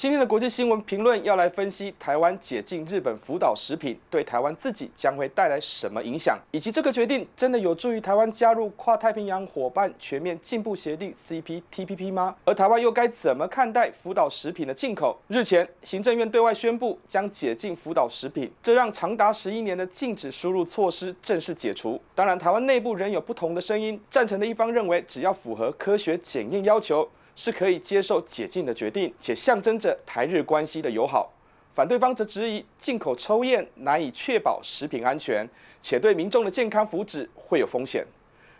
[0.00, 12.34] 今天的国际新闻评论要来分析台湾解禁日本福岛食品对台湾自己将会带来什么影响，以及这个决定真的有助于台湾加入跨太平洋伙伴全面进步协定 CPTPP 吗？
[12.46, 15.14] 而台湾又该怎么看待福岛食品的进口？
[15.28, 22.00] 日前，行政院对外宣布将解禁福岛食品，这让长达十一年的禁止输入措施正式解除。
[22.14, 27.06] 当然，台湾内部仍有不同的声音，赞成的一方认为，只要符合科学检验要求。
[27.34, 31.32] 是可以接受解禁的决定，且象征着台日关系的友好。
[31.72, 35.48] 反对方则质疑进口抽验难以确保食品安全，
[35.80, 38.04] 且对民众的健康福祉会有风险。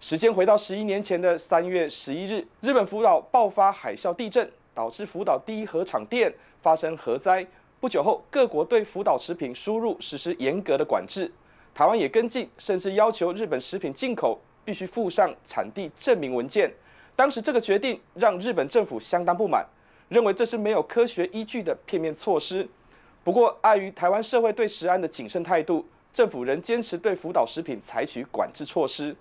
[0.00, 7.46] 时间回到十一年前的三月十一日，日本福岛爆发海啸地震，导致福岛第一核厂店发生核灾。
[7.80, 11.30] 不久后，各国对福岛食品输入实施严格的管制，
[11.74, 16.72] 台湾也跟进，甚至要求日本食品进口必须附上产地证明文件。
[17.14, 19.66] 当时这个决定让日本政府相当不满，
[20.08, 22.66] 认为这是没有科学依据的片面措施。
[23.22, 29.14] 不过，碍于台湾社会对食安的谨慎态度，政府仍坚持对福岛食品采取管制措施。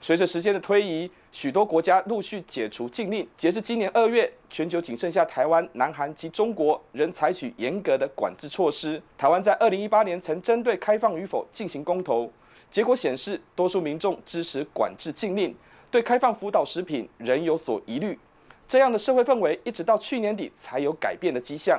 [0.00, 3.26] 随着时间的推移，许多国家陆续解除禁令。
[3.36, 9.00] 截至今年二月，全球仅剩下台湾、南韩及中国仍采取严格的管制措施。
[9.16, 12.30] 台湾在二零一八年曾针对开放与否进行公投，
[12.68, 15.54] 结果显示，多数民众支持管制禁令。
[15.92, 18.18] 对开放福岛食品仍有所疑虑，
[18.66, 21.78] 这样的社会氛围一直到去年底才有改变的迹象。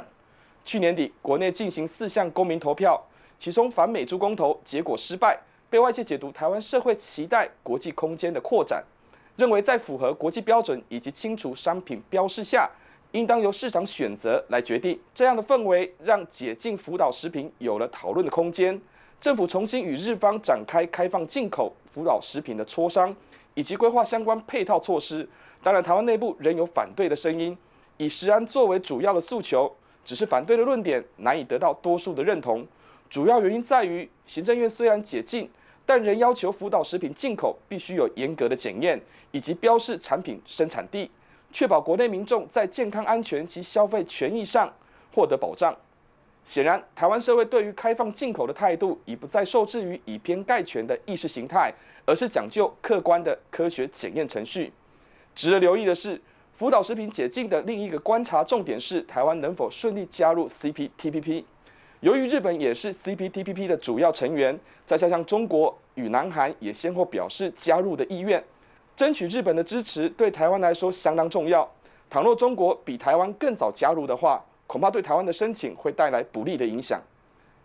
[0.64, 3.04] 去年底，国内进行四项公民投票，
[3.40, 8.84] 其中反美猪公投结果失败，被外界解读台湾社会期待国际空间的扩展，
[9.36, 12.70] 认为在符合国际标准以及清除商品标示下，
[13.14, 15.00] 应当由市场选择来决定。
[15.16, 18.80] 这样的氛围让解禁福岛食品有了讨论的空间。
[19.20, 23.16] 政府重新与日方展开开放进口福岛食品的磋商。
[23.56, 25.28] 以及规划相关配套措施，
[25.62, 27.58] 当然，台湾内部仍有反对的声音，
[27.98, 29.72] 以食安作为主要的诉求，
[30.04, 32.66] 只是反对的论点难以得到多数的认同。
[33.10, 35.50] 主要原因在于，行政院虽然解禁，
[35.86, 39.00] 但仍要求福岛食品进口必须有严格的检验，
[39.32, 41.12] 以及标示产品生产地，
[41.52, 44.74] 确保国内民众在健康安全及消费权益上
[45.14, 45.76] 获得保障。
[46.46, 51.74] 显然，台湾社会对于开放进口的态度已不再受制于以偏概全的意识形态，
[52.06, 54.72] 而是讲究客观的科学检验程序。
[55.34, 56.22] 值得留意的是，
[56.54, 61.46] 福岛食品解禁的另一个观察重点是台湾能否顺利加入 CPTPP。
[62.02, 68.44] 由于日本也是 CPTPP 的主要成员，再加上中国与南韩也先后表示加入的意愿，
[68.98, 71.68] 争取日本的支持对台湾来说相当重要。
[72.10, 77.02] 倘若中国比台湾更早加入的话，恐怕对台湾的申请会带来不利的影响。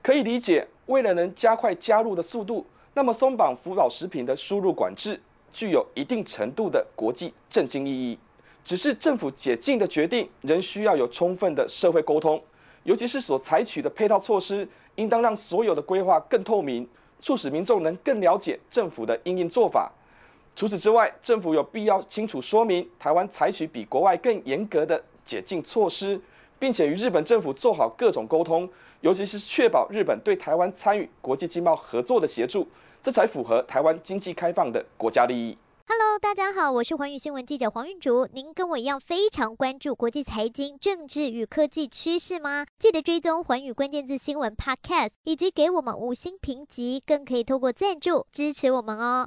[0.02, 2.64] 可以理解，为了能加快加入的速度，
[2.94, 5.20] 那么松绑福岛食品的输入管制
[5.52, 8.18] 具有一定程度的国际政经意义。
[8.64, 12.42] 只是政府解禁的决定仍需要有充分的社会沟通，
[12.84, 16.86] 尤其是所采取的配套措施，应当让所有的规划更透明，
[17.20, 19.90] 促使民众能更了解政府的因应做法。
[20.54, 26.20] 除此之外，政府有必要清楚说明台湾采取比国外更严格的解禁措施。
[26.58, 28.68] 并且与日本政府做好各种沟通，
[29.00, 32.66] 尤其是确保日本对台湾参与国际经贸合作的协助，
[33.02, 35.56] 这才符合台湾经济开放的国家利益。
[35.90, 38.28] Hello，大家好，我是寰宇新闻记者黄韵竹。
[38.34, 42.66] 您跟我一样非常关注国际财经、政治与科技趋势吗？
[42.78, 49.26] 记得追踪寰宇关键字新闻 Podcast，以及给我们五星评级，更可以透过赞助支持我们哦。